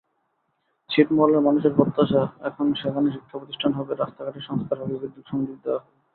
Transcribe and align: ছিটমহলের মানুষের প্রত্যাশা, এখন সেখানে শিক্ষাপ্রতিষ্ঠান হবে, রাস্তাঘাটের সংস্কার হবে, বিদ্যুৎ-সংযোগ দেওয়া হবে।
ছিটমহলের 0.89 1.41
মানুষের 1.41 1.73
প্রত্যাশা, 1.75 2.21
এখন 2.43 2.65
সেখানে 2.73 3.07
শিক্ষাপ্রতিষ্ঠান 3.11 3.71
হবে, 3.73 3.93
রাস্তাঘাটের 3.95 4.47
সংস্কার 4.47 4.77
হবে, 4.81 4.95
বিদ্যুৎ-সংযোগ 4.95 5.57
দেওয়া 5.63 5.79
হবে। 5.79 5.97